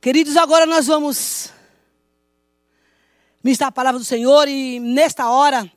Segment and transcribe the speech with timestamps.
[0.00, 1.52] Queridos, agora nós vamos
[3.44, 5.70] ministrar a palavra do Senhor e nesta hora,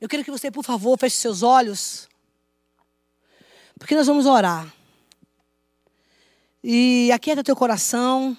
[0.00, 2.08] eu quero que você, por favor, feche seus olhos,
[3.78, 4.74] porque nós vamos orar.
[6.64, 8.36] E aquieta teu coração,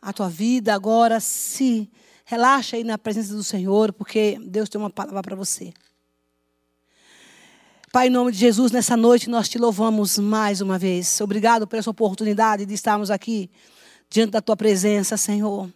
[0.00, 1.90] a tua vida agora, se
[2.24, 5.74] relaxa aí na presença do Senhor, porque Deus tem uma palavra para você.
[7.92, 11.20] Pai, em nome de Jesus, nessa noite nós te louvamos mais uma vez.
[11.20, 13.50] Obrigado por essa oportunidade de estarmos aqui
[14.08, 15.70] diante da tua presença, Senhor.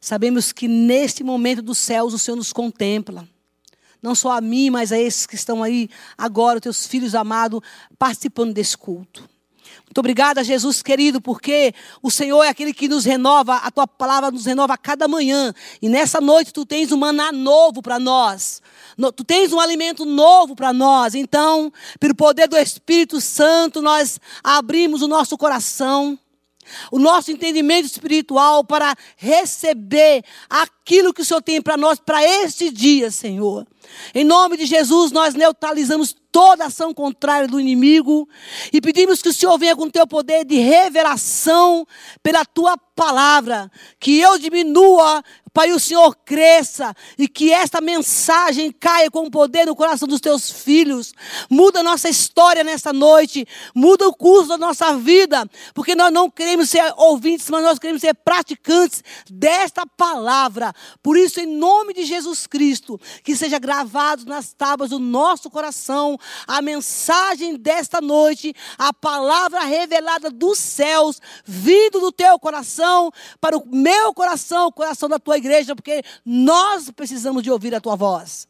[0.00, 3.24] Sabemos que neste momento dos céus o Senhor nos contempla.
[4.02, 7.60] Não só a mim, mas a esses que estão aí agora, teus filhos amados,
[7.96, 9.30] participando desse culto.
[9.90, 14.30] Muito obrigada, Jesus querido, porque o Senhor é aquele que nos renova, a tua palavra
[14.30, 15.52] nos renova a cada manhã.
[15.82, 18.62] E nessa noite tu tens um maná novo para nós.
[19.16, 21.16] Tu tens um alimento novo para nós.
[21.16, 26.16] Então, pelo poder do Espírito Santo, nós abrimos o nosso coração
[26.90, 30.22] o nosso entendimento espiritual para receber
[30.90, 33.64] aquilo que o Senhor tem para nós para este dia, Senhor.
[34.12, 38.28] Em nome de Jesus, nós neutralizamos toda ação contrária do inimigo
[38.72, 41.86] e pedimos que o Senhor venha com o teu poder de revelação
[42.22, 49.10] pela tua palavra, que eu diminua Pai, o Senhor cresça e que esta mensagem caia
[49.10, 51.12] com poder no coração dos teus filhos.
[51.50, 56.30] Muda a nossa história nessa noite, muda o curso da nossa vida, porque nós não
[56.30, 60.72] queremos ser ouvintes, mas nós queremos ser praticantes desta palavra.
[61.02, 66.18] Por isso, em nome de Jesus Cristo, que seja gravado nas tábuas do nosso coração
[66.46, 73.10] a mensagem desta noite, a palavra revelada dos céus, vindo do teu coração
[73.40, 77.80] para o meu coração, o coração da tua igreja, porque nós precisamos de ouvir a
[77.80, 78.48] tua voz.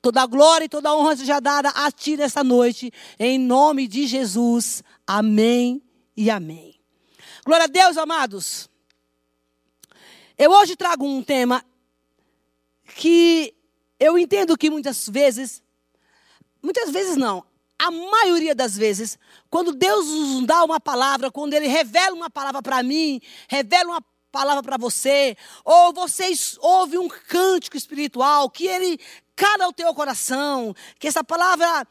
[0.00, 3.88] Toda a glória e toda a honra seja dada a ti nessa noite, em nome
[3.88, 4.82] de Jesus.
[5.06, 5.82] Amém
[6.16, 6.74] e amém.
[7.44, 8.68] Glória a Deus, amados.
[10.36, 11.64] Eu hoje trago um tema
[12.96, 13.54] que
[14.00, 15.62] eu entendo que muitas vezes,
[16.60, 17.44] muitas vezes não,
[17.78, 19.16] a maioria das vezes,
[19.48, 24.04] quando Deus nos dá uma palavra, quando Ele revela uma palavra para mim, revela uma
[24.32, 28.98] palavra para você, ou vocês ouvem um cântico espiritual, que ele
[29.36, 31.86] cala o teu coração, que essa palavra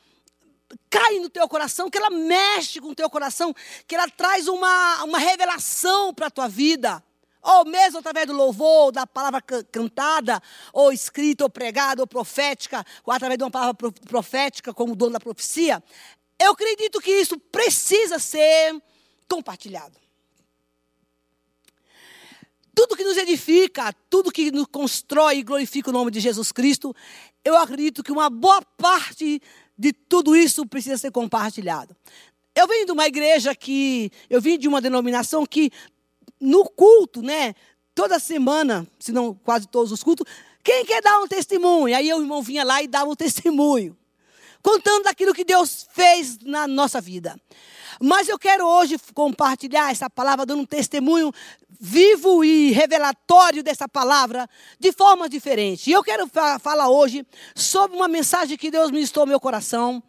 [0.89, 3.55] cai no teu coração, que ela mexe com o teu coração,
[3.87, 7.01] que ela traz uma, uma revelação para a tua vida.
[7.43, 13.13] Ou mesmo através do louvor, da palavra cantada, ou escrita, ou pregada, ou profética, ou
[13.13, 15.83] através de uma palavra profética, como o dono da profecia.
[16.39, 18.81] Eu acredito que isso precisa ser
[19.27, 19.97] compartilhado.
[22.75, 26.95] Tudo que nos edifica, tudo que nos constrói e glorifica o nome de Jesus Cristo,
[27.45, 29.41] eu acredito que uma boa parte
[29.77, 31.95] de tudo isso precisa ser compartilhado.
[32.55, 35.71] Eu venho de uma igreja que, eu vim de uma denominação que
[36.43, 37.55] no culto, né,
[37.95, 40.27] toda semana, se não quase todos os cultos,
[40.63, 41.95] quem quer dar um testemunho?
[41.95, 43.97] Aí o irmão vinha lá e dava um testemunho,
[44.61, 47.39] contando daquilo que Deus fez na nossa vida.
[48.01, 51.31] Mas eu quero hoje compartilhar essa palavra, dando um testemunho
[51.79, 54.49] vivo e revelatório dessa palavra
[54.79, 55.89] de forma diferente.
[55.89, 56.27] E eu quero
[56.59, 60.03] falar hoje sobre uma mensagem que Deus ministrou ao meu coração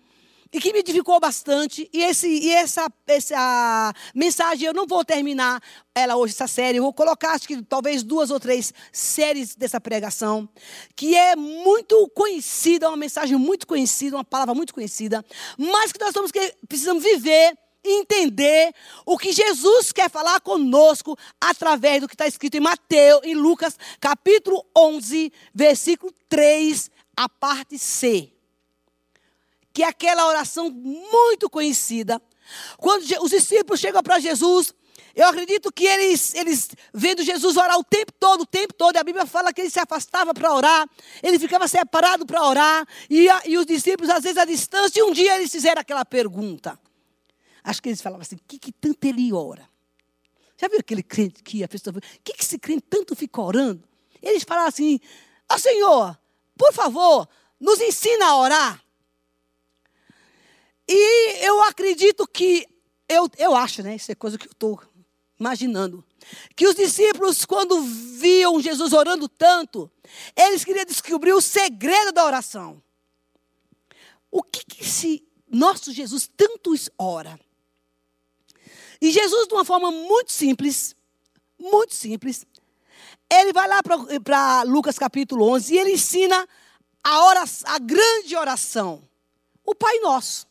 [0.54, 1.90] e que me edificou bastante.
[1.92, 5.60] E, esse, e essa, essa mensagem, eu não vou terminar
[5.92, 6.78] ela hoje, essa série.
[6.78, 10.48] Eu vou colocar, acho que talvez duas ou três séries dessa pregação,
[10.94, 15.24] que é muito conhecida, uma mensagem muito conhecida, uma palavra muito conhecida,
[15.58, 16.30] mas que nós estamos,
[16.68, 18.72] precisamos viver entender
[19.04, 23.76] o que Jesus quer falar conosco através do que está escrito em Mateus, em Lucas,
[24.00, 28.33] capítulo 11, versículo 3, a parte C.
[29.74, 32.22] Que é aquela oração muito conhecida.
[32.78, 34.72] Quando os discípulos chegam para Jesus,
[35.14, 39.04] eu acredito que eles, eles, vendo Jesus orar o tempo todo, o tempo todo, a
[39.04, 40.88] Bíblia fala que ele se afastava para orar,
[41.22, 45.12] ele ficava separado para orar, e, e os discípulos, às vezes, à distância, e um
[45.12, 46.78] dia eles fizeram aquela pergunta.
[47.62, 49.68] Acho que eles falavam assim: o que, que tanto ele ora?
[50.60, 51.96] Já viu aquele crente que a pessoa.
[51.96, 53.88] O que, que esse crente tanto fica orando?
[54.20, 55.00] Eles falavam assim:
[55.50, 56.18] Ó oh, Senhor,
[56.58, 57.28] por favor,
[57.58, 58.83] nos ensina a orar.
[60.88, 62.66] E eu acredito que,
[63.08, 63.96] eu, eu acho, né?
[63.96, 64.80] Isso é coisa que eu estou
[65.38, 66.04] imaginando.
[66.54, 69.90] Que os discípulos, quando viam Jesus orando tanto,
[70.36, 72.82] eles queriam descobrir o segredo da oração.
[74.30, 77.38] O que, que esse nosso Jesus tanto ora?
[79.00, 80.96] E Jesus, de uma forma muito simples,
[81.58, 82.46] muito simples,
[83.30, 86.48] ele vai lá para Lucas capítulo 11 e ele ensina
[87.02, 89.02] a, oração, a grande oração,
[89.64, 90.46] o Pai Nosso.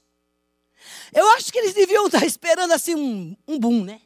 [1.13, 4.01] Eu acho que eles deviam estar esperando assim um, um boom, né?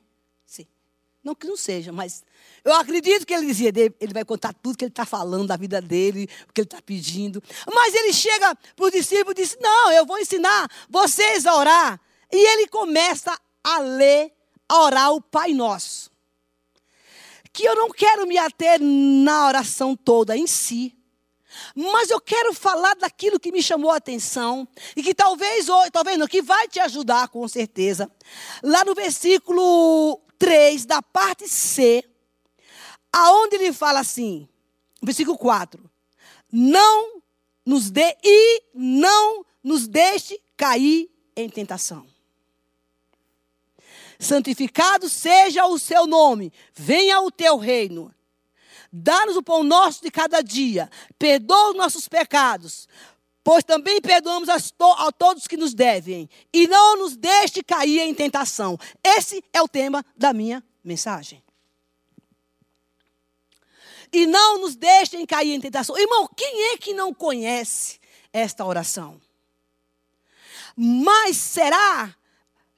[1.27, 2.23] Não que não seja, mas
[2.63, 3.69] eu acredito que ele dizia,
[3.99, 6.81] ele vai contar tudo que ele está falando da vida dele, o que ele está
[6.81, 7.43] pedindo.
[7.73, 11.99] Mas ele chega para os discípulos e diz: Não, eu vou ensinar vocês a orar.
[12.31, 14.31] E ele começa a ler,
[14.69, 16.09] a orar o Pai Nosso.
[17.51, 20.96] Que eu não quero me ater na oração toda em si.
[21.75, 26.27] Mas eu quero falar daquilo que me chamou a atenção e que talvez, talvez não,
[26.27, 28.11] que vai te ajudar com certeza.
[28.63, 32.03] Lá no versículo 3, da parte C,
[33.11, 34.47] aonde ele fala assim,
[35.01, 35.89] versículo 4:
[36.51, 37.21] Não
[37.65, 42.05] nos dê e não nos deixe cair em tentação.
[44.19, 48.13] Santificado seja o seu nome, venha o teu reino.
[48.91, 52.87] Dá-nos o pão nosso de cada dia, perdoa os nossos pecados,
[53.43, 57.99] pois também perdoamos a, to a todos que nos devem, e não nos deixe cair
[57.99, 58.77] em tentação.
[59.03, 61.43] Esse é o tema da minha mensagem.
[64.11, 65.97] E não nos deixem cair em tentação.
[65.97, 67.99] Irmão, quem é que não conhece
[68.31, 69.21] esta oração?
[70.75, 72.15] Mas será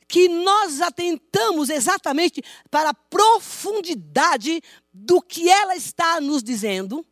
[0.09, 4.59] que nós atentamos exatamente para a profundidade
[4.91, 7.05] do que ela está nos dizendo?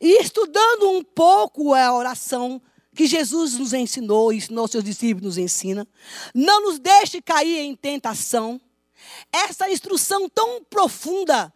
[0.00, 2.60] E estudando um pouco a oração
[2.94, 5.86] que Jesus nos ensinou, ensinou seus discípulos nos ensina,
[6.34, 8.58] não nos deixe cair em tentação.
[9.30, 11.52] Essa instrução tão profunda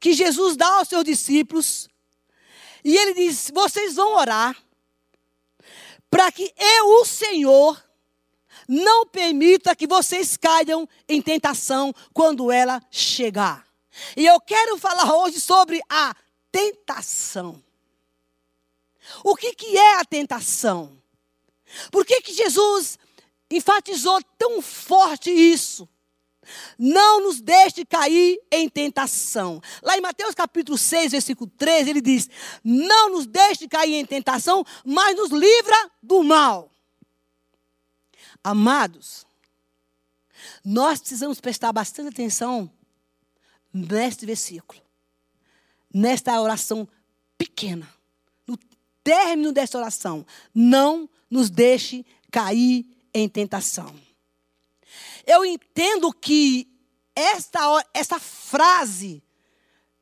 [0.00, 1.88] que Jesus dá aos seus discípulos,
[2.84, 4.56] e ele diz: "Vocês vão orar
[6.10, 7.87] para que eu, o Senhor,
[8.68, 13.66] não permita que vocês caiam em tentação quando ela chegar.
[14.14, 16.14] E eu quero falar hoje sobre a
[16.52, 17.62] tentação.
[19.24, 21.00] O que, que é a tentação?
[21.90, 22.98] Por que, que Jesus
[23.50, 25.88] enfatizou tão forte isso?
[26.78, 29.60] Não nos deixe cair em tentação.
[29.82, 32.28] Lá em Mateus capítulo 6, versículo 13, ele diz:
[32.64, 36.70] Não nos deixe cair em tentação, mas nos livra do mal.
[38.42, 39.26] Amados,
[40.64, 42.70] nós precisamos prestar bastante atenção
[43.72, 44.80] neste versículo,
[45.92, 46.88] nesta oração
[47.36, 47.88] pequena,
[48.46, 48.56] no
[49.02, 50.24] término desta oração.
[50.54, 53.94] Não nos deixe cair em tentação.
[55.26, 56.68] Eu entendo que
[57.14, 57.60] esta,
[57.92, 59.22] esta frase,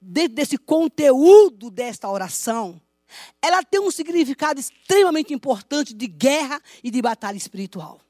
[0.00, 2.81] dentro desse conteúdo desta oração,
[3.41, 8.00] ela tem um significado extremamente importante de guerra e de batalha espiritual.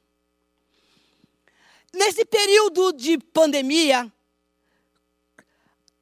[1.92, 4.12] Nesse período de pandemia,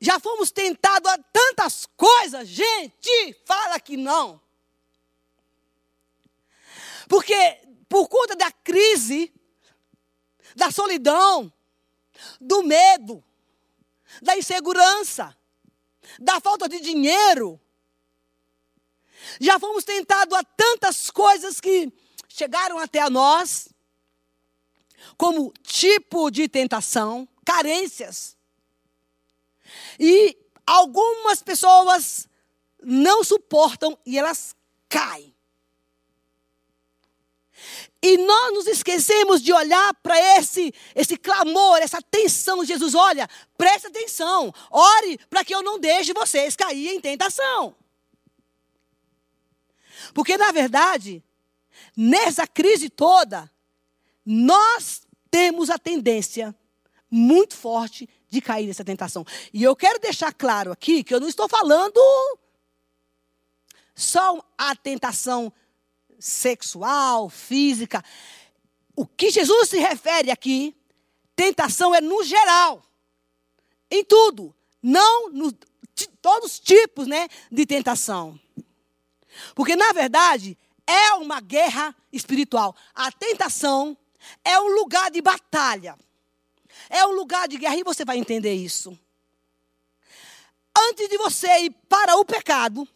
[0.00, 4.40] já fomos tentados a tantas coisas, gente, fala que não.
[7.08, 7.34] Porque
[7.88, 9.32] por conta da crise,
[10.56, 11.52] da solidão,
[12.40, 13.22] do medo,
[14.22, 15.36] da insegurança,
[16.18, 17.60] da falta de dinheiro,
[19.40, 21.92] já fomos tentados a tantas coisas que
[22.28, 23.68] chegaram até a nós
[25.16, 28.36] como tipo de tentação, carências.
[29.98, 30.36] E
[30.66, 32.28] algumas pessoas
[32.82, 34.54] não suportam e elas
[34.88, 35.34] caem.
[38.02, 42.94] E nós nos esquecemos de olhar para esse, esse clamor, essa tensão Jesus.
[42.94, 47.74] Olha, presta atenção, ore para que eu não deixe vocês cair em tentação.
[50.12, 51.24] Porque, na verdade,
[51.96, 53.50] nessa crise toda,
[54.24, 56.54] nós temos a tendência
[57.10, 59.24] muito forte de cair nessa tentação.
[59.52, 62.00] E eu quero deixar claro aqui que eu não estou falando
[63.94, 65.52] só a tentação
[66.18, 68.02] sexual, física.
[68.96, 70.74] O que Jesus se refere aqui,
[71.36, 72.82] tentação é no geral,
[73.90, 75.52] em tudo, não no
[76.20, 78.38] todos os tipos, né, de tentação.
[79.54, 82.74] Porque na verdade é uma guerra espiritual.
[82.94, 83.96] A tentação
[84.44, 85.96] é um lugar de batalha.
[86.90, 88.98] É um lugar de guerra e você vai entender isso.
[90.76, 92.86] Antes de você ir para o pecado,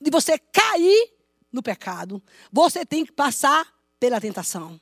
[0.00, 1.12] de você cair
[1.50, 2.22] no pecado,
[2.52, 3.66] você tem que passar
[3.98, 4.80] pela tentação.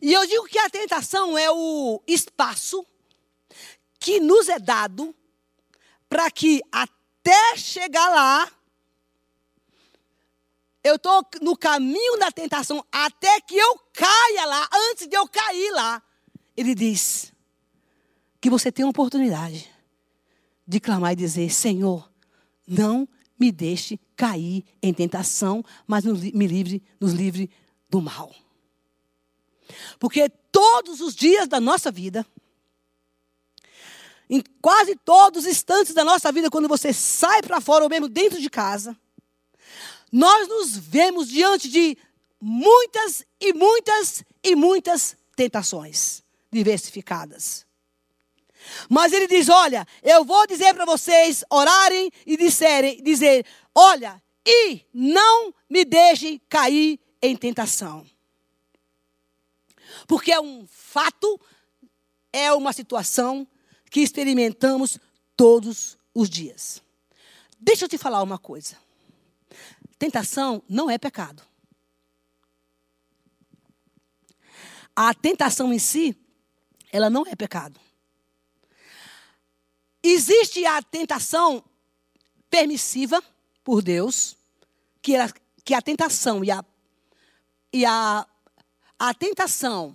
[0.00, 2.84] E eu digo que a tentação é o espaço
[4.00, 5.14] que nos é dado
[6.08, 8.50] para que até chegar lá,
[10.82, 15.70] eu estou no caminho da tentação até que eu caia lá, antes de eu cair
[15.72, 16.02] lá.
[16.56, 17.32] Ele diz
[18.40, 19.68] que você tem a oportunidade
[20.66, 22.10] de clamar e dizer: Senhor,
[22.66, 23.08] não
[23.38, 27.50] me deixe cair em tentação, mas me livre, nos livre
[27.88, 28.34] do mal.
[29.98, 32.26] Porque todos os dias da nossa vida,
[34.28, 38.08] em quase todos os instantes da nossa vida, quando você sai para fora ou mesmo
[38.08, 38.96] dentro de casa,
[40.12, 41.96] nós nos vemos diante de
[42.40, 47.66] muitas e muitas e muitas tentações diversificadas.
[48.88, 54.80] Mas ele diz: Olha, eu vou dizer para vocês orarem e disserem, dizer: Olha, e
[54.92, 58.06] não me deixem cair em tentação.
[60.06, 61.40] Porque é um fato,
[62.32, 63.46] é uma situação
[63.90, 64.98] que experimentamos
[65.36, 66.82] todos os dias.
[67.58, 68.76] Deixa eu te falar uma coisa.
[69.98, 71.42] Tentação não é pecado.
[74.94, 76.16] A tentação em si,
[76.92, 77.78] ela não é pecado.
[80.02, 81.64] Existe a tentação
[82.48, 83.22] permissiva
[83.62, 84.36] por Deus,
[85.02, 85.14] que,
[85.64, 86.64] que a tentação e a,
[87.72, 88.26] e a,
[88.98, 89.94] a tentação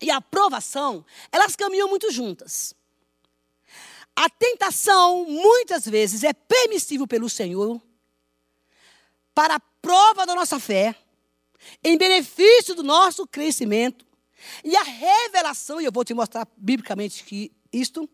[0.00, 2.74] e a aprovação, elas caminham muito juntas.
[4.16, 7.80] A tentação, muitas vezes, é permissível pelo Senhor
[9.40, 10.94] para a prova da nossa fé,
[11.82, 14.04] em benefício do nosso crescimento.
[14.62, 18.06] E a revelação, e eu vou te mostrar biblicamente que isto,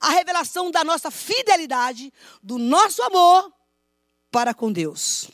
[0.00, 3.52] a revelação da nossa fidelidade, do nosso amor
[4.28, 5.30] para com Deus.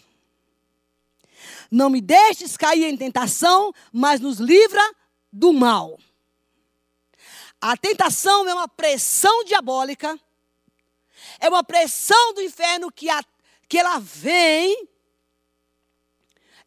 [1.71, 4.83] Não me deixes cair em tentação, mas nos livra
[5.33, 5.99] do mal.
[7.59, 10.21] A tentação é uma pressão diabólica,
[11.41, 13.25] é uma pressão do inferno que, a,
[13.67, 14.92] que ela vem,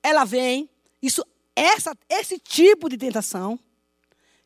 [0.05, 0.69] ela vem,
[1.01, 3.59] isso, essa, esse tipo de tentação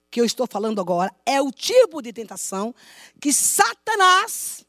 [0.09, 2.73] que eu estou falando agora é o tipo de tentação
[3.19, 4.65] que Satanás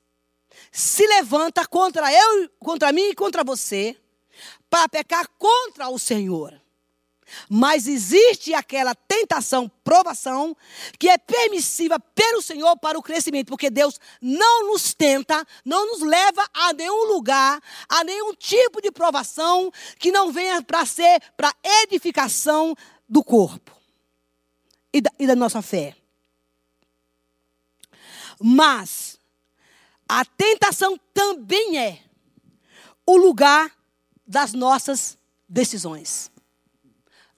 [0.73, 3.97] se levanta contra eu, contra mim e contra você,
[4.69, 6.60] para pecar contra o Senhor.
[7.49, 10.57] Mas existe aquela tentação, provação,
[10.99, 16.01] que é permissiva pelo Senhor para o crescimento, porque Deus não nos tenta, não nos
[16.01, 21.55] leva a nenhum lugar, a nenhum tipo de provação que não venha para ser para
[21.83, 22.75] edificação
[23.09, 23.73] do corpo
[24.93, 25.97] e da, e da nossa fé.
[28.41, 29.19] Mas
[30.09, 32.03] a tentação também é
[33.07, 33.71] o lugar
[34.27, 35.19] das nossas
[35.49, 36.30] decisões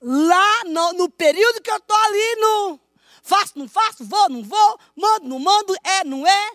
[0.02, 2.80] lá no, no período que eu estou ali no
[3.23, 6.52] faço, não faço, vou, não vou, mando, não mando, é, não é.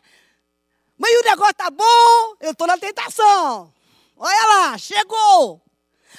[0.98, 3.74] Mas o negócio tá bom, eu estou na tentação.
[4.18, 5.62] Olha lá, chegou.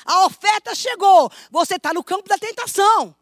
[0.04, 1.30] A oferta chegou.
[1.50, 3.14] Você está no campo da tentação.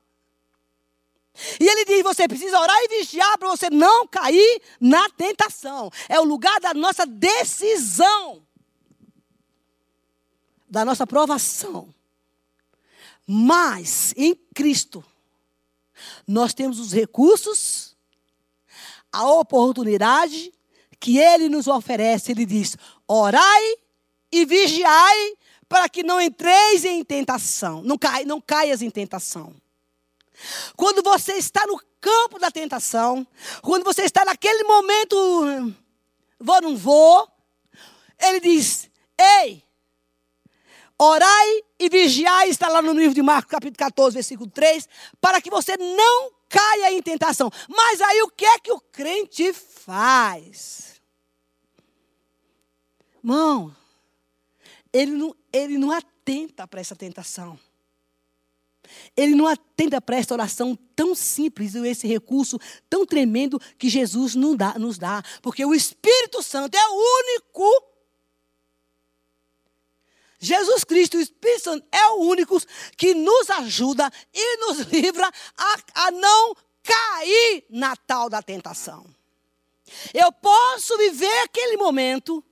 [1.59, 5.91] E ele diz: você precisa orar e vigiar para você não cair na tentação.
[6.09, 8.47] É o lugar da nossa decisão,
[10.69, 11.95] da nossa provação.
[13.27, 15.05] Mas em Cristo,
[16.27, 17.97] nós temos os recursos,
[19.11, 20.53] a oportunidade
[21.01, 22.33] que Ele nos oferece.
[22.33, 23.75] Ele diz: orai
[24.31, 25.37] e vigiai
[25.69, 29.55] para que não entreis em tentação, não, cai, não caias em tentação.
[30.77, 33.27] Quando você está no campo da tentação,
[33.63, 35.75] quando você está naquele momento,
[36.39, 37.29] vou, não vou,
[38.21, 39.67] ele diz: ei,
[40.99, 44.89] Orai e vigiai, está lá no livro de Marcos, capítulo 14, versículo 3,
[45.21, 47.51] para que você não caia em tentação.
[47.69, 51.01] Mas aí o que é que o crente faz?
[53.23, 53.75] Irmão,
[54.93, 57.59] ele não, ele não atenta para essa tentação.
[59.17, 64.57] Ele não atenta para essa oração tão simples, esse recurso tão tremendo que Jesus nos
[64.57, 65.23] dá, nos dá.
[65.43, 67.96] Porque o Espírito Santo é o único
[70.39, 72.61] Jesus Cristo, o Espírito Santo, é o único
[72.97, 79.07] que nos ajuda e nos livra a, a não cair na tal da tentação.
[80.13, 82.45] Eu posso viver aquele momento,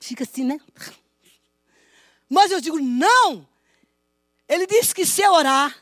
[0.00, 0.58] fica assim, né?
[2.28, 3.46] Mas eu digo, não.
[4.48, 5.76] Ele disse que se eu orar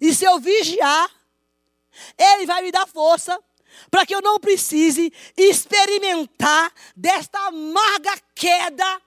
[0.00, 1.10] e se eu vigiar,
[2.16, 3.38] Ele vai me dar força
[3.90, 9.02] para que eu não precise experimentar desta amarga queda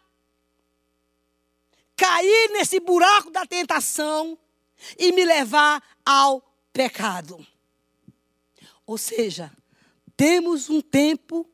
[2.01, 4.35] cair nesse buraco da tentação
[4.97, 6.41] e me levar ao
[6.73, 7.45] pecado.
[8.87, 9.51] Ou seja,
[10.17, 11.47] temos um tempo,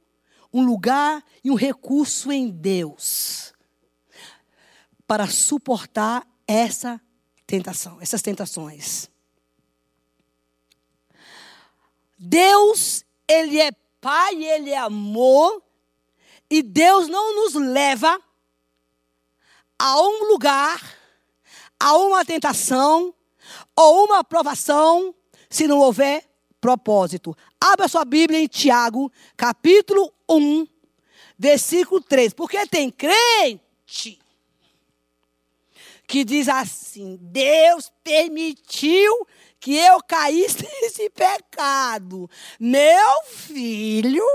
[0.53, 3.53] um lugar e um recurso em Deus
[5.05, 7.01] para suportar essa
[7.45, 9.09] tentação, essas tentações.
[12.17, 15.61] Deus, ele é pai, ele é amor,
[16.49, 18.17] e Deus não nos leva
[19.79, 20.97] a um lugar,
[21.79, 23.13] a uma tentação
[23.75, 25.13] ou uma aprovação,
[25.49, 26.27] se não houver
[26.59, 27.35] propósito.
[27.59, 30.67] Abra sua Bíblia em Tiago, capítulo 1,
[31.37, 32.33] versículo 3.
[32.33, 34.19] Porque tem crente
[36.07, 39.27] que diz assim: Deus permitiu
[39.59, 42.29] que eu caísse nesse pecado.
[42.59, 44.25] Meu filho,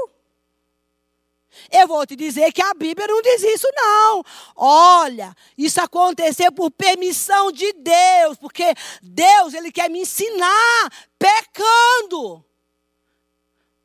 [1.71, 4.25] eu vou te dizer que a Bíblia não diz isso, não.
[4.57, 12.45] Olha, isso aconteceu por permissão de Deus, porque Deus, Ele quer me ensinar pecando.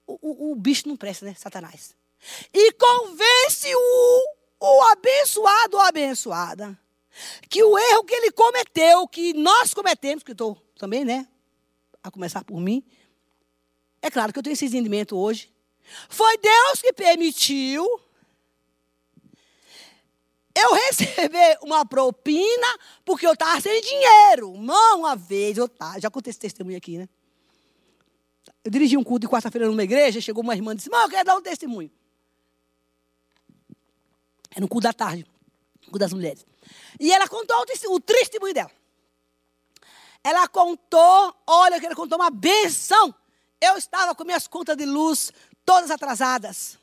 [0.06, 1.96] O, o, o bicho não presta, né, Satanás?
[2.54, 6.78] E convence o, o abençoado ou abençoada
[7.50, 11.28] que o erro que ele cometeu, que nós cometemos, que estou também, né?
[12.04, 12.84] A começar por mim.
[14.02, 15.52] É claro que eu tenho esse entendimento hoje.
[16.10, 17.86] Foi Deus que permitiu
[20.56, 24.56] eu receber uma propina porque eu estava sem dinheiro.
[24.58, 27.08] Mão, uma vez, eu tava, já contei esse testemunho aqui, né?
[28.64, 31.10] Eu dirigi um culto de quarta-feira numa igreja, chegou uma irmã e disse, mãe, eu
[31.10, 31.92] quero dar um testemunho.
[34.56, 35.26] Era um culto da tarde,
[35.84, 36.46] um culto das mulheres.
[37.00, 38.72] E ela contou o, o testemunho dela.
[40.24, 43.14] Ela contou, olha, que ela contou uma benção.
[43.62, 45.32] Eu estava com minhas contas de luz
[45.68, 46.80] todas atrasadas.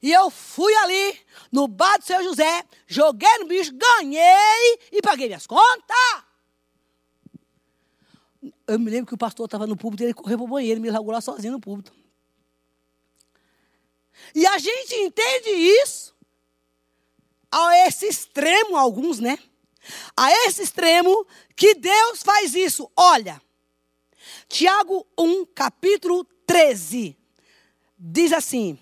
[0.00, 1.20] E eu fui ali
[1.52, 6.24] no bar do seu José, joguei no bicho, ganhei e paguei minhas contas.
[8.66, 10.90] Eu me lembro que o pastor estava no púlpito, ele correu para o banheiro, me
[10.90, 11.92] largou lá sozinho no púlpito.
[14.34, 16.14] E a gente entende isso
[17.52, 19.38] a esse extremo, alguns, né?
[20.16, 22.90] A esse extremo que Deus faz isso.
[22.96, 23.40] Olha,
[24.48, 27.17] Tiago 1, capítulo 13,
[27.98, 28.78] diz assim: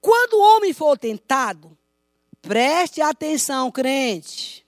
[0.00, 1.76] Quando o homem for tentado,
[2.40, 4.64] preste atenção, crente.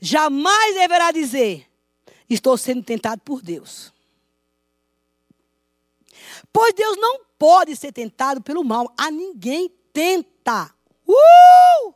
[0.00, 1.68] Jamais deverá dizer:
[2.28, 3.92] Estou sendo tentado por Deus.
[6.52, 8.92] Pois Deus não pode ser tentado pelo mal.
[8.96, 10.72] A ninguém tenta.
[11.06, 11.94] Uh!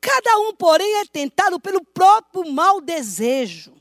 [0.00, 3.72] Cada um, porém, é tentado pelo próprio mau desejo,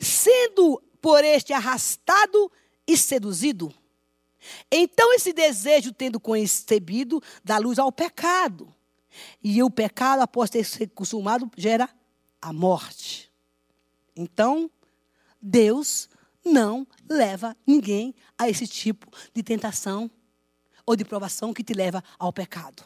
[0.00, 2.50] sendo por este arrastado
[2.86, 3.72] e seduzido.
[4.70, 8.74] Então, esse desejo, tendo concebido, dá luz ao pecado.
[9.42, 11.88] E o pecado, após ter sido consumado, gera
[12.40, 13.30] a morte.
[14.16, 14.70] Então,
[15.40, 16.08] Deus
[16.44, 20.10] não leva ninguém a esse tipo de tentação
[20.86, 22.84] ou de provação que te leva ao pecado.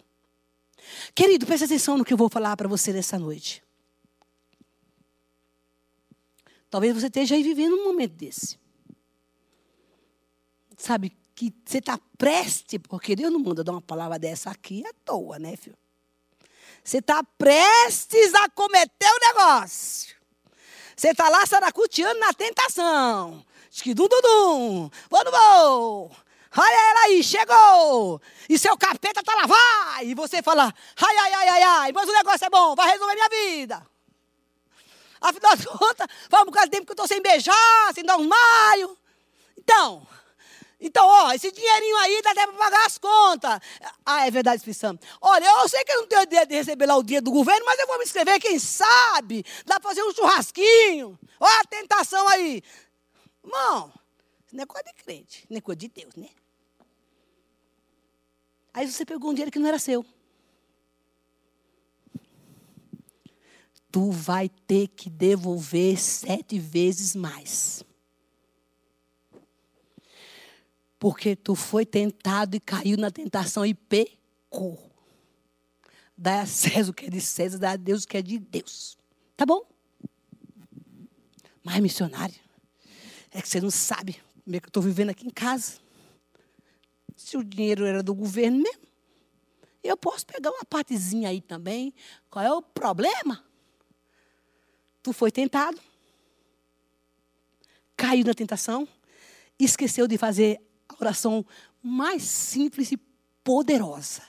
[1.15, 3.64] Querido, preste atenção no que eu vou falar para você nessa noite.
[6.75, 8.59] Talvez você esteja aí vivendo um momento desse.
[10.77, 14.93] Sabe, que você está preste, porque Deus não manda dar uma palavra dessa aqui à
[15.05, 15.79] toa, né, filho?
[16.83, 20.17] Você está prestes a cometer o negócio.
[20.97, 23.47] Você está lá saracuteando na tentação.
[23.71, 26.11] Esquidum, dum, Vou, não vou.
[26.59, 28.21] Olha ela aí, chegou.
[28.49, 30.09] E seu capeta tá lá, vai.
[30.09, 31.93] E você fala, ai, ai, ai, ai, ai.
[31.93, 33.94] Mas o negócio é bom, vai resolver minha vida.
[35.25, 38.19] Afinal de contas, faz um bocado de tempo que eu estou sem beijar, sem dar
[38.19, 38.99] um maio.
[39.57, 40.07] Então,
[40.79, 43.59] então, ó, esse dinheirinho aí dá até para pagar as contas.
[44.05, 45.07] Ah, é verdade, Espírito Santo.
[45.23, 47.65] Olha, eu sei que eu não tenho ideia de receber lá o dia do governo,
[47.65, 49.47] mas eu vou me inscrever, quem sabe?
[49.65, 51.19] Dá para fazer um churrasquinho.
[51.41, 52.63] Olha a tentação aí.
[53.43, 53.95] Irmão,
[54.45, 56.29] isso não é coisa de crente, não é coisa de Deus, né?
[58.75, 60.05] Aí você pegou um dinheiro que não era seu.
[63.95, 67.85] Tu vai ter que devolver sete vezes mais.
[70.99, 74.91] Porque tu foi tentado e caiu na tentação e pecou.
[76.19, 78.37] Dá a César o que é de César, dá a Deus o que é de
[78.37, 78.99] Deus.
[79.37, 79.65] Tá bom?
[81.63, 82.35] Mas missionário,
[83.31, 85.75] é que você não sabe como é que eu estou vivendo aqui em casa.
[87.15, 88.89] Se o dinheiro era do governo mesmo,
[89.85, 91.95] eu posso pegar uma partezinha aí também.
[92.29, 93.54] Qual é o problema?
[95.05, 95.79] Tu foi tentado,
[97.95, 98.89] caiu na tentação,
[99.59, 101.45] esqueceu de fazer a oração
[101.83, 102.97] mais simples e
[103.45, 104.23] poderosa.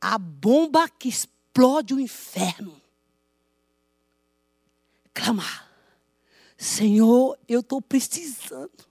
[0.00, 2.80] A bomba que explode o inferno.
[5.12, 5.68] Clamar.
[6.56, 8.86] Senhor, eu estou precisando.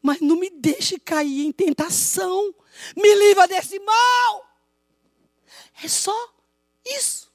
[0.00, 2.54] Mas não me deixe cair em tentação.
[2.96, 4.56] Me livra desse mal.
[5.82, 6.14] É só
[6.86, 7.27] isso.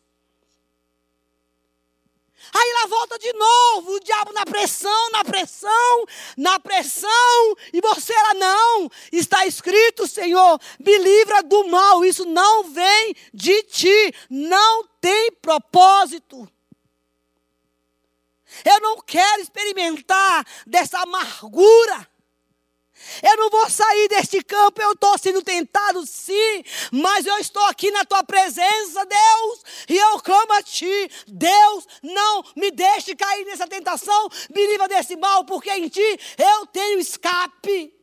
[2.54, 6.06] Aí ela volta de novo, o diabo na pressão, na pressão,
[6.38, 8.92] na pressão, e você ela não.
[9.12, 12.06] Está escrito, Senhor, me livra do mal.
[12.06, 16.48] Isso não vem de ti, não tem propósito.
[18.64, 22.13] Eu não quero experimentar dessa amargura.
[23.22, 27.92] Eu não vou sair deste campo, eu estou sendo tentado sim, mas eu estou aqui
[27.92, 33.68] na tua presença, Deus, e eu clamo a ti, Deus, não me deixe cair nessa
[33.68, 38.03] tentação, me livra desse mal, porque em ti eu tenho escape.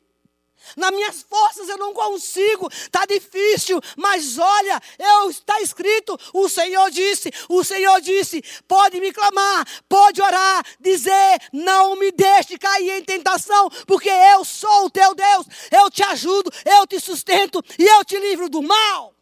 [0.76, 6.90] Nas minhas forças eu não consigo, está difícil, mas olha, eu está escrito, o Senhor
[6.90, 13.04] disse, o Senhor disse, pode me clamar, pode orar, dizer, não me deixe cair em
[13.04, 18.04] tentação, porque eu sou o teu Deus, eu te ajudo, eu te sustento e eu
[18.04, 19.14] te livro do mal.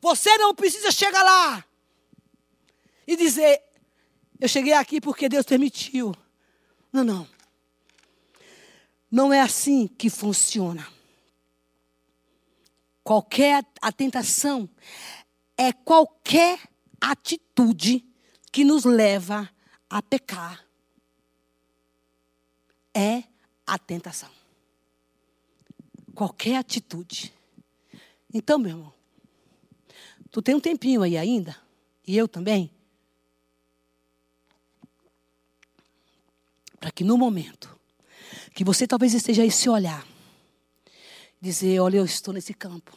[0.00, 1.64] Você não precisa chegar lá
[3.06, 3.62] e dizer,
[4.40, 6.14] eu cheguei aqui porque Deus permitiu.
[6.92, 7.39] Não, não.
[9.10, 10.86] Não é assim que funciona.
[13.02, 14.68] Qualquer a tentação
[15.56, 16.60] é qualquer
[17.00, 18.06] atitude
[18.52, 19.50] que nos leva
[19.88, 20.64] a pecar.
[22.94, 23.24] É
[23.66, 24.30] a tentação.
[26.14, 27.32] Qualquer atitude.
[28.32, 28.94] Então, meu irmão,
[30.30, 31.56] tu tem um tempinho aí ainda,
[32.06, 32.70] e eu também,
[36.78, 37.79] para que no momento
[38.54, 40.06] que você talvez esteja aí se olhar.
[41.40, 42.96] Dizer, olha, eu estou nesse campo.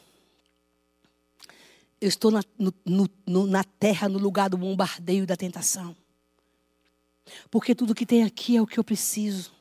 [2.01, 5.95] Eu estou na, no, no, na terra, no lugar do bombardeio da tentação.
[7.49, 9.53] Porque tudo que tem aqui é o que eu preciso.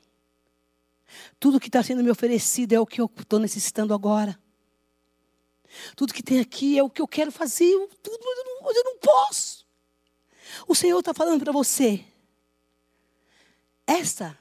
[1.39, 4.39] Tudo que está sendo me oferecido é o que eu estou necessitando agora.
[5.97, 7.73] Tudo que tem aqui é o que eu quero fazer.
[8.03, 9.65] Tudo, eu não, eu não posso.
[10.67, 12.05] O Senhor está falando para você.
[13.87, 14.39] Essa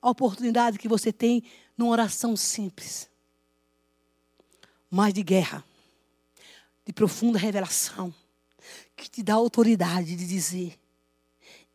[0.00, 1.42] a oportunidade que você tem
[1.76, 3.08] numa oração simples,
[4.90, 5.64] mas de guerra,
[6.84, 8.14] de profunda revelação,
[8.96, 10.78] que te dá autoridade de dizer: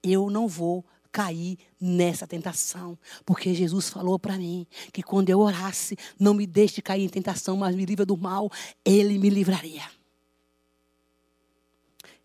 [0.01, 5.95] eu não vou cair nessa tentação, porque Jesus falou para mim que quando eu orasse,
[6.19, 8.51] não me deixe cair em tentação, mas me livre do mal,
[8.83, 9.83] ele me livraria.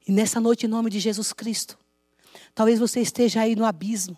[0.07, 1.79] E nessa noite, em nome de Jesus Cristo,
[2.55, 4.17] talvez você esteja aí no abismo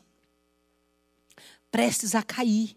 [1.70, 2.76] prestes a cair.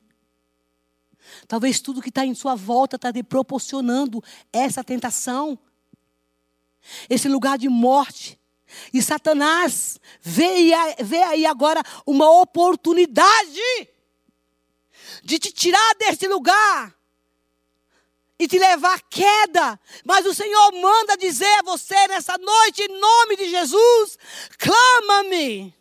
[1.47, 5.57] Talvez tudo que está em sua volta está lhe proporcionando essa tentação,
[7.09, 8.39] esse lugar de morte.
[8.93, 10.71] E Satanás vê,
[11.03, 13.61] vê aí agora uma oportunidade
[15.23, 16.93] de te tirar desse lugar
[18.37, 19.79] e te levar à queda.
[20.03, 24.17] Mas o Senhor manda dizer a você nessa noite, em nome de Jesus:
[24.57, 25.73] clama-me.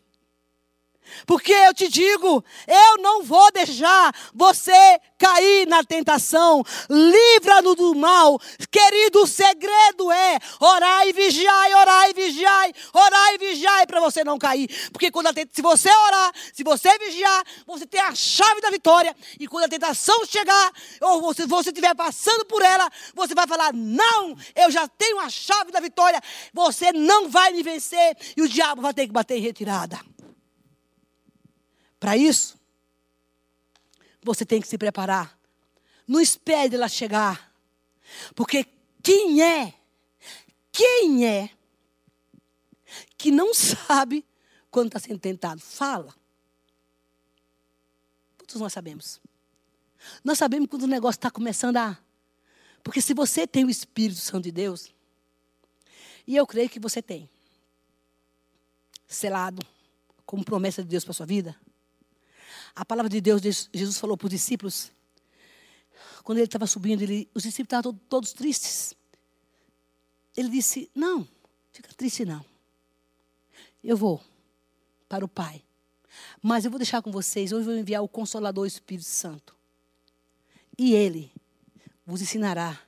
[1.27, 6.65] Porque eu te digo, eu não vou deixar você cair na tentação.
[6.91, 8.41] Livra-no do mal.
[8.71, 14.25] Querido, o segredo é orar e vigiar, orar e vigiar, orar e vigiar para você
[14.25, 14.69] não cair.
[14.91, 19.15] Porque quando a, se você orar, se você vigiar, você tem a chave da vitória.
[19.39, 23.73] E quando a tentação chegar, ou se você estiver passando por ela, você vai falar:
[23.73, 26.21] Não, eu já tenho a chave da vitória.
[26.53, 28.17] Você não vai me vencer.
[28.37, 30.12] E o diabo vai ter que bater em retirada.
[32.03, 32.59] Para isso,
[34.21, 35.39] você tem que se preparar.
[36.05, 37.55] Não espere ela chegar.
[38.35, 38.67] Porque
[39.01, 39.73] quem é,
[40.73, 41.49] quem é
[43.17, 44.27] que não sabe
[44.69, 45.61] quando está sendo tentado?
[45.61, 46.13] Fala.
[48.37, 49.21] Todos nós sabemos.
[50.25, 51.97] Nós sabemos quando o negócio está começando a.
[52.83, 54.93] Porque se você tem o Espírito Santo de Deus,
[56.27, 57.31] e eu creio que você tem,
[59.07, 59.65] selado
[60.27, 61.57] como promessa de Deus para sua vida,
[62.75, 64.91] a palavra de Deus, Jesus falou para os discípulos,
[66.23, 68.95] quando ele estava subindo, ele, os discípulos estavam todos, todos tristes.
[70.37, 71.29] Ele disse: Não,
[71.73, 72.45] fica triste não.
[73.83, 74.23] Eu vou
[75.09, 75.63] para o Pai.
[76.43, 79.57] Mas eu vou deixar com vocês, hoje eu vou enviar o Consolador Espírito Santo.
[80.79, 81.33] E ele
[82.07, 82.81] vos ensinará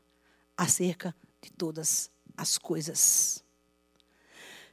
[0.56, 3.42] acerca de todas as coisas.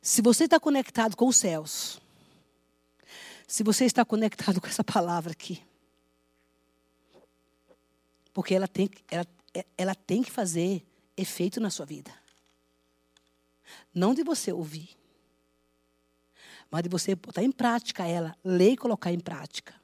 [0.02, 2.02] Se você está conectado com os céus,
[3.52, 5.62] se você está conectado com essa palavra aqui.
[8.34, 9.28] Porque ela tem, ela,
[9.78, 10.82] ela tem que fazer
[11.18, 12.14] efeito na sua vida.
[13.94, 14.98] Não de você ouvir,
[16.72, 19.76] mas de você botar em prática ela, ler e colocar em prática.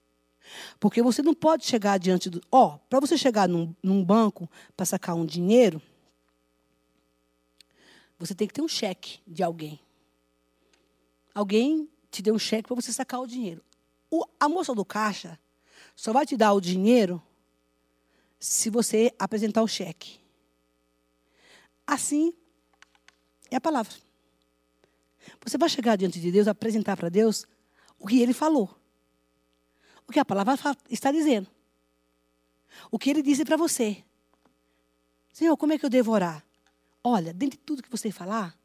[0.80, 2.42] Porque você não pode chegar diante do.
[2.50, 5.82] Ó, oh, para você chegar num, num banco para sacar um dinheiro,
[8.18, 9.78] você tem que ter um cheque de alguém.
[11.36, 13.64] Alguém te deu um cheque para você sacar o dinheiro.
[14.10, 15.40] O, a moça do caixa
[15.96, 17.22] só vai te dar o dinheiro
[18.40, 20.20] se você apresentar o cheque.
[21.86, 22.34] Assim
[23.50, 23.94] é a palavra.
[25.44, 27.46] Você vai chegar diante de Deus, apresentar para Deus
[28.00, 28.78] o que ele falou.
[30.08, 30.56] O que a palavra
[30.90, 31.48] está dizendo.
[32.92, 34.04] O que ele disse para você.
[35.34, 36.44] Senhor, como é que eu devo orar?
[37.04, 38.58] Olha, dentro de tudo que você falar,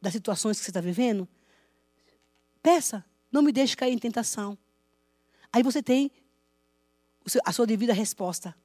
[0.00, 1.28] das situações que você está vivendo,
[2.64, 4.56] peça, não me deixe cair em tentação.
[5.52, 6.10] Aí você tem
[7.44, 8.56] a sua devida resposta.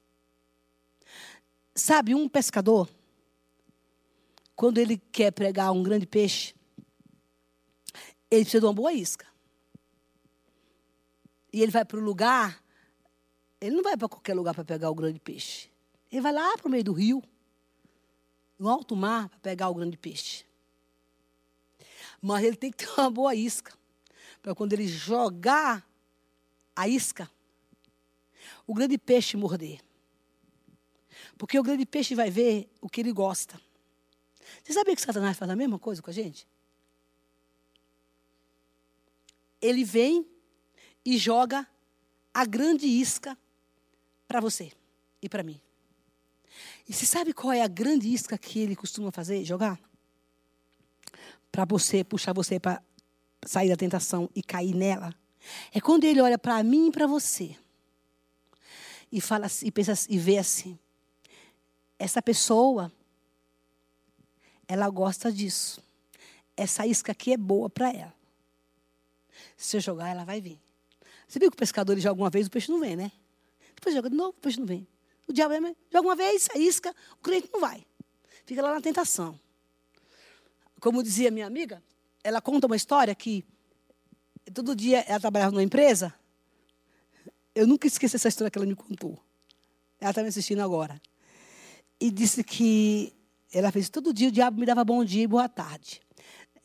[1.74, 2.88] Sabe, um pescador,
[4.56, 6.54] quando ele quer pregar um grande peixe,
[8.30, 9.26] ele precisa de uma boa isca.
[11.52, 12.64] E ele vai para o lugar,
[13.60, 15.68] ele não vai para qualquer lugar para pegar o grande peixe.
[16.10, 17.22] Ele vai lá para o meio do rio,
[18.58, 20.46] no alto mar, para pegar o grande peixe.
[22.22, 23.78] Mas ele tem que ter uma boa isca.
[24.42, 25.86] Para quando ele jogar
[26.74, 27.30] a isca,
[28.66, 29.80] o grande peixe morder.
[31.36, 33.60] Porque o grande peixe vai ver o que ele gosta.
[34.62, 36.46] Você sabia que Satanás faz a mesma coisa com a gente?
[39.60, 40.26] Ele vem
[41.04, 41.66] e joga
[42.32, 43.36] a grande isca
[44.26, 44.72] para você
[45.20, 45.60] e para mim.
[46.88, 49.44] E você sabe qual é a grande isca que ele costuma fazer?
[49.44, 49.78] Jogar?
[51.52, 52.82] Para você, puxar você para
[53.44, 55.14] sair da tentação e cair nela.
[55.72, 57.56] É quando ele olha para mim e para você
[59.10, 60.78] e fala assim, e pensa e vê assim:
[61.98, 62.92] essa pessoa
[64.68, 65.82] ela gosta disso.
[66.56, 68.14] Essa isca aqui é boa para ela.
[69.56, 70.60] Se eu jogar, ela vai vir.
[71.26, 73.10] Você viu que o pescador ele joga uma vez, o peixe não vem, né?
[73.74, 74.86] Depois joga de novo, o peixe não vem.
[75.26, 75.60] O diabo é,
[75.92, 77.84] joga uma vez, a isca, o crente não vai.
[78.44, 79.38] Fica lá na tentação.
[80.80, 81.82] Como dizia minha amiga,
[82.22, 83.44] ela conta uma história que
[84.52, 86.14] todo dia ela trabalhava numa empresa.
[87.54, 89.18] Eu nunca esqueci essa história que ela me contou.
[90.00, 91.00] Ela está me assistindo agora.
[92.00, 93.12] E disse que
[93.52, 96.00] ela fez todo dia, o diabo me dava bom dia e boa tarde.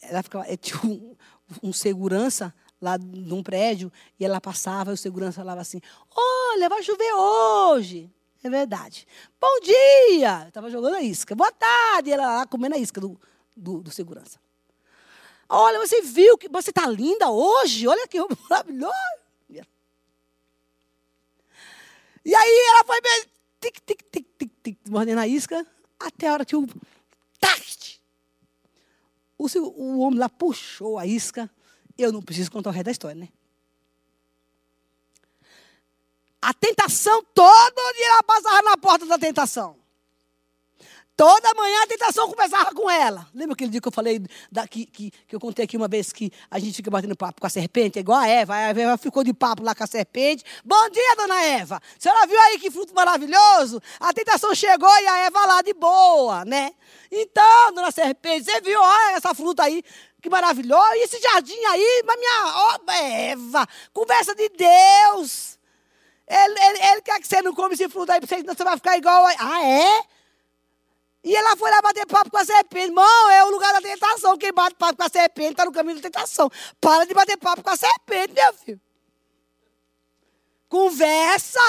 [0.02, 1.16] Ela ficava, tinha um,
[1.64, 5.82] um segurança lá num prédio, e ela passava, e o segurança falava assim:
[6.16, 8.12] Olha, vai chover hoje.
[8.44, 9.08] É verdade.
[9.42, 10.48] Bom dia!
[10.48, 11.34] Estava jogando a isca.
[11.34, 12.12] Boa tarde!
[12.12, 13.20] E ela lá comendo a isca do,
[13.56, 14.40] do, do segurança.
[15.48, 17.88] Olha, você viu que você está linda hoje?
[17.88, 18.94] Olha que maravilhoso!
[22.28, 23.26] E aí ela foi meio
[23.62, 25.66] tic, tic, tic, tic, tic, mordendo a isca,
[26.00, 26.66] até a hora que o.
[27.40, 28.00] Tac!
[29.38, 31.50] O, o homem lá puxou a isca
[31.98, 33.30] eu não preciso contar o resto da história, né?
[36.42, 39.78] A tentação, todo dia ela passava na porta da tentação.
[41.18, 43.26] Toda manhã a tentação começava com ela.
[43.34, 46.12] Lembra aquele dia que eu falei, da, que, que, que, eu contei aqui uma vez
[46.12, 48.54] que a gente fica batendo papo com a serpente, é igual a Eva.
[48.54, 50.44] A Eva ficou de papo lá com a serpente.
[50.66, 51.78] Bom dia, dona Eva.
[51.78, 53.82] A senhora viu aí que fruto maravilhoso?
[53.98, 56.74] A tentação chegou e a Eva lá de boa, né?
[57.10, 59.82] Então, dona serpente, você viu, olha essa fruta aí.
[60.22, 60.96] Que maravilhoso.
[60.96, 65.58] E esse jardim aí, mas minha ó, Eva, conversa de Deus.
[66.28, 68.76] Ele, ele, ele, quer que você não come esse fruto aí, porque senão você vai
[68.76, 69.26] ficar igual.
[69.26, 69.36] A...
[69.40, 70.15] Ah, é?
[71.26, 72.86] E ela foi lá bater papo com a serpente.
[72.86, 74.38] Irmão, é o lugar da tentação.
[74.38, 76.50] Quem bate papo com a serpente está no caminho da tentação.
[76.80, 78.82] Para de bater papo com a serpente, meu filho.
[80.70, 81.60] Conversa.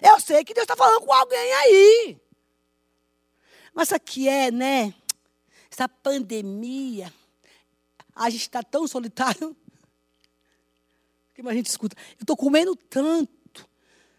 [0.00, 2.20] Eu sei que Deus está falando com alguém aí.
[3.74, 4.94] Mas isso aqui é, né?
[5.72, 7.12] essa pandemia,
[8.14, 9.56] a gente está tão solitário.
[11.34, 13.66] Que a gente escuta, eu estou comendo tanto,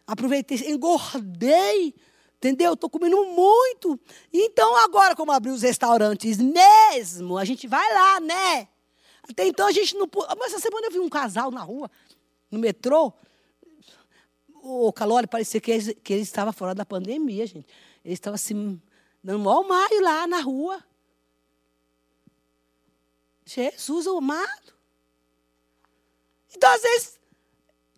[0.07, 1.93] aproveitei, engordei,
[2.43, 2.73] entendeu?
[2.73, 3.97] Estou comendo muito.
[4.31, 8.67] Então, agora, como abrir os restaurantes mesmo, a gente vai lá, né?
[9.29, 10.09] Até então a gente não.
[10.37, 11.89] Mas essa semana eu vi um casal na rua,
[12.51, 13.13] no metrô.
[14.61, 17.67] O Calori parecia que eles, que eles estavam fora da pandemia, gente.
[18.03, 18.81] Eles estavam assim,
[19.23, 20.83] dando maior maio lá na rua.
[23.45, 24.73] Jesus amado.
[26.55, 27.19] Então, às vezes,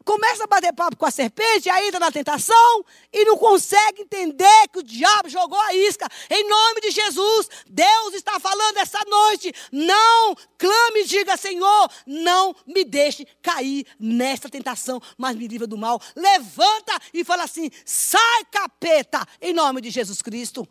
[0.06, 4.68] começa a bater papo com a serpente, aí entra na tentação e não consegue entender
[4.72, 6.08] que o diabo jogou a isca.
[6.30, 9.52] Em nome de Jesus, Deus está falando essa noite.
[9.72, 15.78] Não clame e diga, Senhor, não me deixe cair nesta tentação, mas me livra do
[15.78, 16.00] mal.
[16.16, 20.68] Levanta e fala assim: sai capeta, em nome de Jesus Cristo.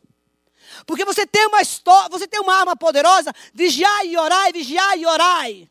[0.86, 5.06] Porque você tem uma história, você tem uma arma poderosa, vigiai e orai, vigiai e
[5.06, 5.70] orai.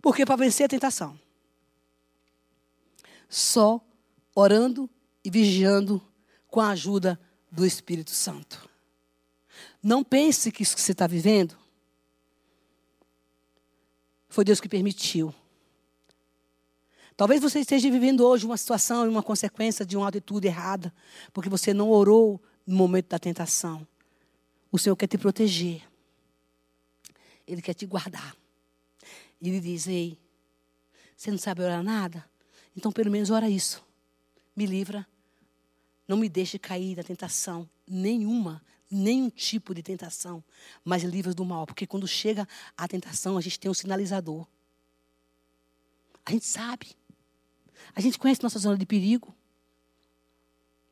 [0.00, 1.21] Porque para vencer a tentação,
[3.32, 3.80] só
[4.34, 4.90] orando
[5.24, 6.02] e vigiando
[6.48, 7.18] com a ajuda
[7.50, 8.68] do Espírito Santo.
[9.82, 11.56] Não pense que isso que você está vivendo
[14.28, 15.34] foi Deus que permitiu.
[17.16, 20.92] Talvez você esteja vivendo hoje uma situação e uma consequência de uma atitude errada,
[21.32, 23.86] porque você não orou no momento da tentação.
[24.70, 25.82] O Senhor quer te proteger.
[27.46, 28.36] Ele quer te guardar.
[29.40, 30.18] E ele diz: Ei,
[31.16, 32.30] você não sabe orar nada?
[32.76, 33.84] Então, pelo menos, ora isso.
[34.54, 35.06] Me livra.
[36.06, 40.42] Não me deixe cair na tentação nenhuma, nenhum tipo de tentação,
[40.84, 41.66] mas livra do mal.
[41.66, 44.46] Porque quando chega a tentação, a gente tem um sinalizador.
[46.24, 46.96] A gente sabe.
[47.94, 49.34] A gente conhece nossa zona de perigo.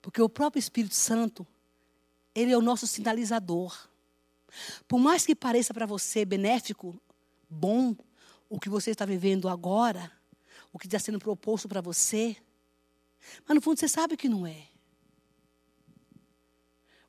[0.03, 1.47] Porque o próprio Espírito Santo,
[2.35, 3.89] ele é o nosso sinalizador.
[4.89, 7.01] Por mais que pareça para você benéfico,
[7.49, 7.95] bom,
[8.49, 10.11] o que você está vivendo agora,
[10.73, 12.37] o que está sendo proposto para você,
[13.47, 14.69] mas no fundo você sabe que não é.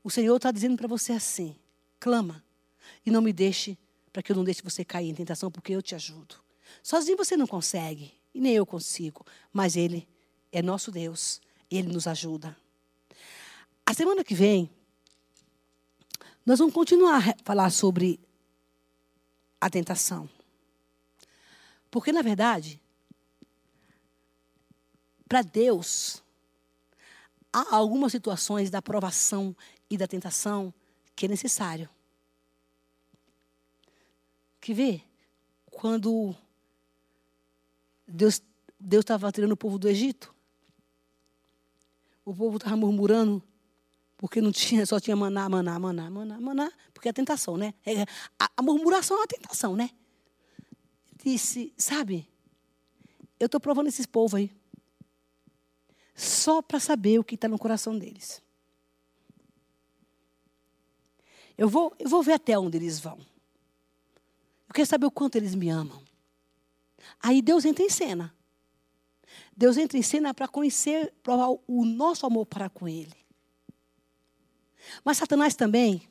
[0.03, 1.55] O Senhor está dizendo para você assim:
[1.99, 2.43] clama
[3.05, 3.77] e não me deixe,
[4.11, 6.35] para que eu não deixe você cair em tentação, porque eu te ajudo.
[6.81, 10.07] Sozinho você não consegue, e nem eu consigo, mas Ele
[10.51, 12.57] é nosso Deus, Ele nos ajuda.
[13.85, 14.69] A semana que vem,
[16.45, 18.19] nós vamos continuar a falar sobre
[19.59, 20.29] a tentação.
[21.89, 22.81] Porque, na verdade,
[25.31, 26.21] para Deus,
[27.53, 29.55] há algumas situações da provação
[29.89, 30.73] e da tentação
[31.15, 31.89] que é necessário.
[34.59, 35.01] Que vê?
[35.67, 36.35] Quando
[38.05, 38.41] Deus
[38.77, 40.35] Deus estava tirando o povo do Egito,
[42.25, 43.41] o povo estava murmurando
[44.17, 47.73] porque não tinha, só tinha maná, maná, maná, maná, maná, porque é a tentação, né?
[47.85, 48.01] É,
[48.37, 49.91] a, a murmuração é uma tentação, né?
[51.23, 52.27] Disse, sabe,
[53.39, 54.60] eu estou provando esses povos aí.
[56.13, 58.41] Só para saber o que está no coração deles.
[61.57, 63.17] Eu vou, eu vou ver até onde eles vão.
[64.67, 66.01] Eu quero saber o quanto eles me amam.
[67.21, 68.33] Aí Deus entra em cena.
[69.55, 73.15] Deus entra em cena para conhecer, provar o nosso amor para com Ele.
[75.03, 76.07] Mas Satanás também,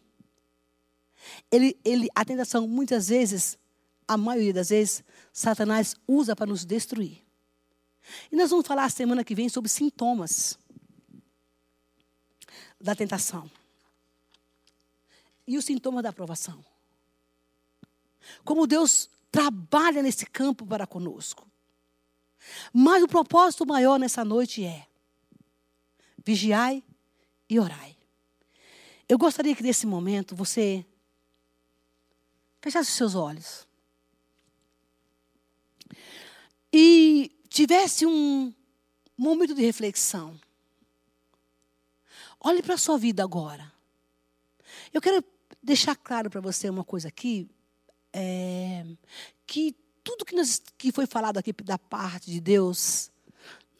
[1.51, 3.59] ele, ele, a tentação, muitas vezes,
[4.07, 7.19] a maioria das vezes, Satanás usa para nos destruir.
[8.31, 10.59] E nós vamos falar semana que vem sobre sintomas
[12.81, 13.51] da tentação.
[15.47, 16.65] E os sintomas da aprovação.
[18.45, 21.47] Como Deus trabalha nesse campo para conosco.
[22.73, 24.87] Mas o propósito maior nessa noite é:
[26.25, 26.83] vigiai
[27.49, 27.97] e orai.
[29.09, 30.85] Eu gostaria que nesse momento você
[32.61, 33.67] fechasse os seus olhos.
[36.73, 38.55] E tivesse um
[39.19, 40.41] momento de reflexão.
[42.41, 43.71] Olhe para a sua vida agora.
[44.95, 45.23] Eu quero
[45.63, 47.51] deixar claro para você uma coisa aqui,
[48.13, 48.87] é,
[49.47, 53.11] que tudo que, nós, que foi falado aqui da parte de Deus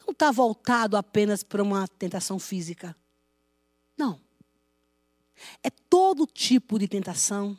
[0.05, 2.95] não está voltado apenas para uma tentação física.
[3.97, 4.19] Não.
[5.63, 7.57] É todo tipo de tentação.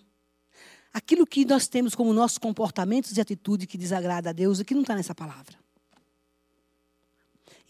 [0.92, 4.74] Aquilo que nós temos como nossos comportamentos e atitude que desagrada a Deus e que
[4.74, 5.61] não está nessa palavra.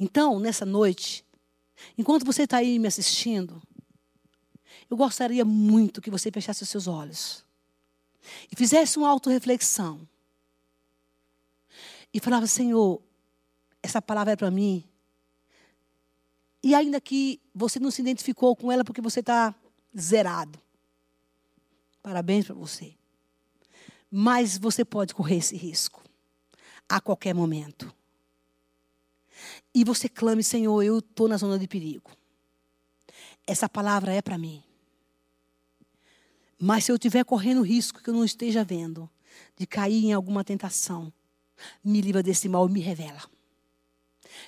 [0.02, 1.24] Então, nessa noite,
[1.96, 3.62] enquanto você está aí me assistindo,
[4.90, 7.44] eu gostaria muito que você fechasse os seus olhos
[8.50, 10.00] e fizesse uma autorreflexão.
[12.12, 13.00] E falava, Senhor,
[13.80, 14.82] essa palavra é para mim.
[16.64, 19.54] E ainda que você não se identificou com ela porque você está
[19.96, 20.60] zerado.
[22.02, 22.92] Parabéns para você.
[24.10, 26.02] Mas você pode correr esse risco
[26.88, 27.94] a qualquer momento.
[29.74, 32.10] E você clame, Senhor, eu estou na zona de perigo.
[33.46, 34.62] Essa palavra é para mim.
[36.58, 39.10] Mas se eu estiver correndo risco que eu não esteja vendo,
[39.56, 41.12] de cair em alguma tentação,
[41.82, 43.22] me livra desse mal e me revela.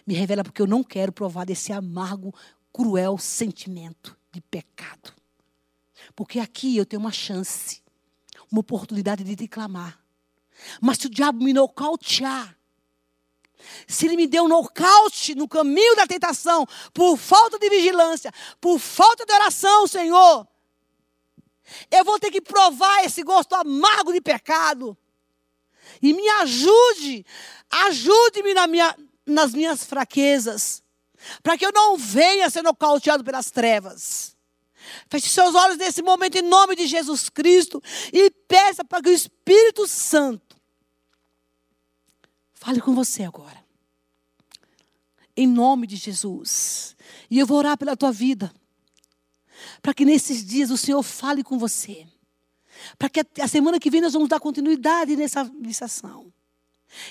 [0.07, 2.35] Me revela porque eu não quero provar desse amargo,
[2.73, 5.13] cruel sentimento de pecado.
[6.15, 7.83] Porque aqui eu tenho uma chance,
[8.51, 9.99] uma oportunidade de te clamar.
[10.81, 12.57] Mas se o diabo me nocautear,
[13.87, 18.79] se ele me deu um nocaute no caminho da tentação, por falta de vigilância, por
[18.79, 20.47] falta de oração, Senhor,
[21.91, 24.97] eu vou ter que provar esse gosto amargo de pecado.
[26.03, 27.25] E me ajude,
[27.71, 30.83] ajude-me na minha, nas minhas fraquezas,
[31.43, 34.35] para que eu não venha ser nocauteado pelas trevas.
[35.09, 39.13] Feche seus olhos nesse momento em nome de Jesus Cristo e peça para que o
[39.13, 40.54] Espírito Santo
[42.65, 43.63] fale com você agora.
[45.37, 46.97] Em nome de Jesus.
[47.31, 48.51] E eu vou orar pela tua vida.
[49.83, 52.07] Para que nesses dias o Senhor fale com você.
[52.99, 56.33] Para que a semana que vem nós vamos dar continuidade nessa missão.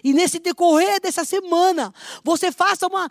[0.04, 1.94] E nesse decorrer dessa semana,
[2.24, 3.08] você faça uma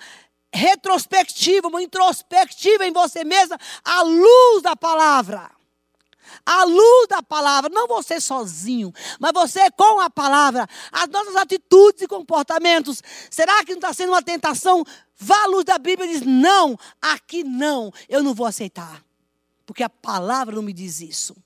[0.53, 5.49] retrospectiva, uma introspectiva em você mesma, à luz da palavra.
[6.45, 12.03] A luz da palavra, não você sozinho, mas você com a palavra, as nossas atitudes
[12.03, 13.03] e comportamentos.
[13.31, 14.85] Será que não está sendo uma tentação?
[15.17, 19.05] Vá à luz da Bíblia e diz: não, aqui não, eu não vou aceitar.
[19.65, 21.37] Porque a palavra não me diz isso.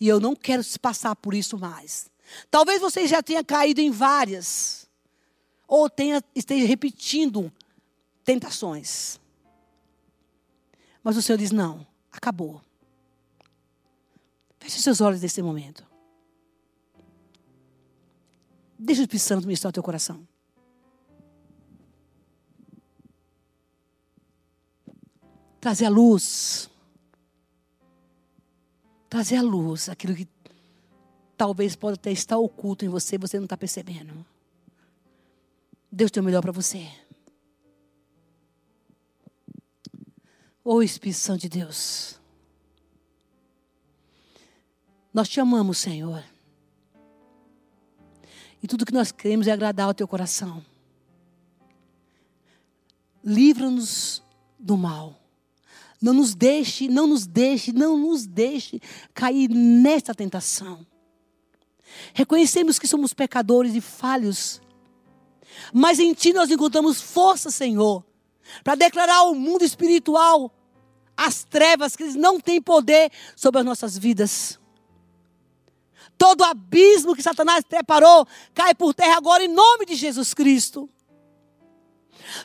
[0.00, 2.10] E eu não quero passar por isso mais.
[2.50, 4.88] Talvez você já tenha caído em várias,
[5.66, 7.52] ou tenha, esteja repetindo
[8.24, 9.18] tentações.
[11.02, 12.62] Mas o Senhor diz: não, acabou.
[14.58, 15.86] Feche seus olhos nesse momento.
[18.78, 20.26] Deixa o Espírito Santo ministrar o teu coração.
[25.60, 26.70] Trazer a luz.
[29.08, 30.28] Trazer a luz, aquilo que
[31.36, 34.24] talvez pode até estar oculto em você, você não está percebendo.
[35.90, 36.86] Deus tem o melhor para você.
[40.62, 42.17] Ô oh, Espírito Santo de Deus.
[45.18, 46.22] Nós te amamos, Senhor.
[48.62, 50.64] E tudo que nós queremos é agradar ao teu coração.
[53.24, 54.22] Livra-nos
[54.56, 55.18] do mal.
[56.00, 58.80] Não nos deixe, não nos deixe, não nos deixe
[59.12, 60.86] cair nesta tentação.
[62.14, 64.62] Reconhecemos que somos pecadores e falhos.
[65.72, 68.04] Mas em Ti nós encontramos força, Senhor,
[68.62, 70.54] para declarar ao mundo espiritual
[71.16, 74.60] as trevas que eles não têm poder sobre as nossas vidas.
[76.18, 80.90] Todo abismo que Satanás preparou cai por terra agora em nome de Jesus Cristo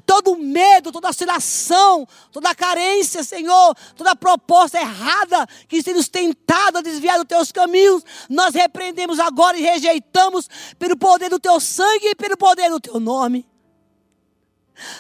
[0.06, 7.18] todo medo, toda oscilação, toda carência, Senhor, toda proposta errada que nos tentado a desviar
[7.18, 10.50] dos teus caminhos, nós repreendemos agora e rejeitamos
[10.80, 13.48] pelo poder do teu sangue e pelo poder do teu nome.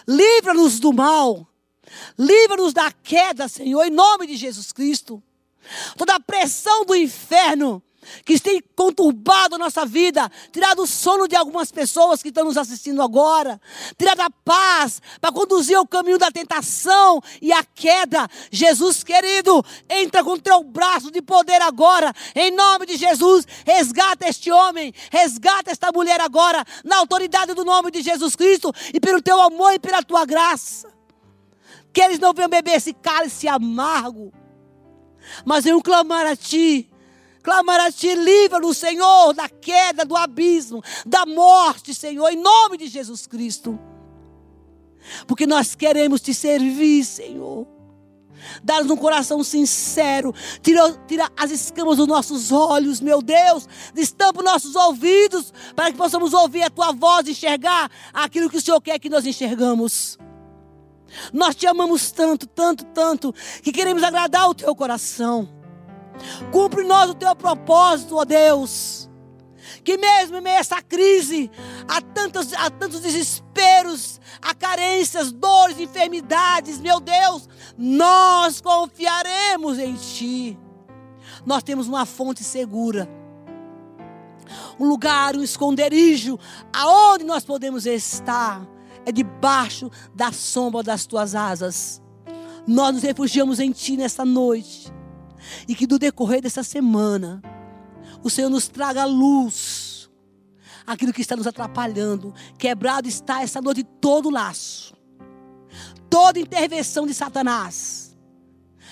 [0.07, 1.47] Livra-nos do mal,
[2.17, 5.21] livra-nos da queda, Senhor, em nome de Jesus Cristo.
[5.97, 7.81] Toda a pressão do inferno
[8.25, 12.57] que tem conturbado a nossa vida, tirado o sono de algumas pessoas que estão nos
[12.57, 13.59] assistindo agora,
[13.97, 18.27] tirado a paz para conduzir o caminho da tentação e a queda.
[18.51, 24.27] Jesus querido, entra com o teu braço de poder agora, em nome de Jesus, resgata
[24.27, 29.21] este homem, resgata esta mulher agora, na autoridade do nome de Jesus Cristo e pelo
[29.21, 30.91] teu amor e pela tua graça.
[31.91, 34.33] Que eles não venham beber esse cálice amargo,
[35.45, 36.92] mas venham clamar a ti
[37.43, 42.87] clamar a Ti, livra-nos, Senhor, da queda, do abismo, da morte, Senhor, em nome de
[42.87, 43.77] Jesus Cristo.
[45.27, 47.67] Porque nós queremos Te servir, Senhor.
[48.63, 50.33] Dá-nos um coração sincero.
[50.61, 53.67] Tira, tira as escamas dos nossos olhos, meu Deus.
[53.93, 58.57] Destampa os nossos ouvidos para que possamos ouvir a Tua voz e enxergar aquilo que
[58.57, 60.17] o Senhor quer que nós enxergamos.
[61.31, 65.47] Nós te amamos tanto, tanto, tanto, que queremos agradar o Teu coração.
[66.51, 69.09] Cumpre nós o teu propósito, ó Deus.
[69.83, 71.51] Que mesmo em meio a essa crise,
[71.87, 80.57] há tantos, há tantos desesperos, há carências, dores, enfermidades, meu Deus, nós confiaremos em Ti.
[81.45, 83.09] Nós temos uma fonte segura,
[84.79, 86.39] um lugar, um esconderijo,
[86.71, 88.65] aonde nós podemos estar,
[89.05, 92.01] é debaixo da sombra das Tuas asas.
[92.65, 94.91] Nós nos refugiamos em Ti nessa noite.
[95.67, 97.41] E que do decorrer dessa semana,
[98.23, 100.09] o Senhor nos traga luz.
[100.85, 102.33] Aquilo que está nos atrapalhando.
[102.57, 104.93] Quebrado está essa noite todo laço.
[106.09, 108.15] Toda intervenção de Satanás.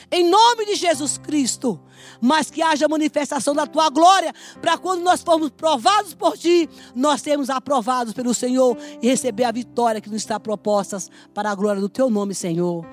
[0.09, 1.79] Em nome de Jesus Cristo.
[2.21, 4.33] Mas que haja manifestação da tua glória.
[4.61, 8.77] Para quando nós formos provados por ti, nós sermos aprovados pelo Senhor.
[9.01, 10.97] E receber a vitória que nos está proposta
[11.33, 12.85] para a glória do teu nome, Senhor.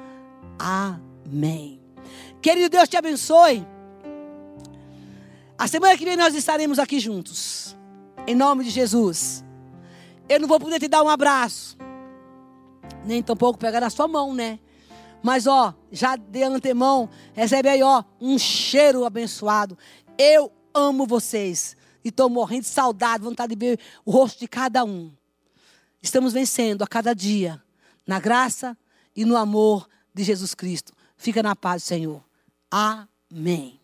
[0.58, 1.78] Amém.
[2.40, 3.66] Querido Deus te abençoe.
[5.56, 7.76] A semana que vem nós estaremos aqui juntos.
[8.26, 9.44] Em nome de Jesus.
[10.28, 11.76] Eu não vou poder te dar um abraço.
[13.04, 14.58] Nem tampouco pegar na sua mão, né?
[15.22, 19.76] Mas ó, já de antemão, recebe aí ó, um cheiro abençoado.
[20.16, 21.76] Eu amo vocês.
[22.04, 25.12] E estou morrendo de saudade, vontade de ver o rosto de cada um.
[26.00, 27.60] Estamos vencendo a cada dia.
[28.06, 28.76] Na graça
[29.14, 30.92] e no amor de Jesus Cristo.
[31.18, 32.22] Fica na paz, Senhor.
[32.70, 33.77] Amém.